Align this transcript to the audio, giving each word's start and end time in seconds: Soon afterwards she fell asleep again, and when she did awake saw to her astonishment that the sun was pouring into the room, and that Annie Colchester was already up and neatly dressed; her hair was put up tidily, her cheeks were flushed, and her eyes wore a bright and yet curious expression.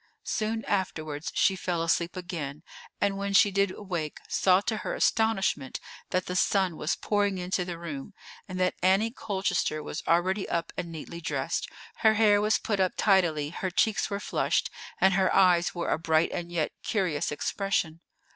Soon 0.25 0.65
afterwards 0.65 1.31
she 1.35 1.55
fell 1.55 1.83
asleep 1.83 2.17
again, 2.17 2.63
and 2.99 3.19
when 3.19 3.33
she 3.33 3.51
did 3.51 3.69
awake 3.69 4.17
saw 4.27 4.59
to 4.61 4.77
her 4.77 4.95
astonishment 4.95 5.79
that 6.09 6.25
the 6.25 6.35
sun 6.35 6.75
was 6.75 6.95
pouring 6.95 7.37
into 7.37 7.63
the 7.63 7.77
room, 7.77 8.15
and 8.47 8.59
that 8.59 8.73
Annie 8.81 9.11
Colchester 9.11 9.83
was 9.83 10.01
already 10.07 10.49
up 10.49 10.73
and 10.75 10.91
neatly 10.91 11.21
dressed; 11.21 11.69
her 11.97 12.15
hair 12.15 12.41
was 12.41 12.57
put 12.57 12.79
up 12.79 12.93
tidily, 12.97 13.51
her 13.51 13.69
cheeks 13.69 14.09
were 14.09 14.19
flushed, 14.19 14.71
and 14.99 15.13
her 15.13 15.31
eyes 15.35 15.75
wore 15.75 15.91
a 15.91 15.99
bright 15.99 16.31
and 16.31 16.51
yet 16.51 16.71
curious 16.81 17.31
expression. 17.31 17.99